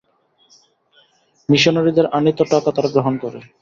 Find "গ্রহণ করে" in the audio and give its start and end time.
2.93-3.39